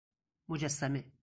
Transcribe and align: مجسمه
مجسمه 0.49 1.11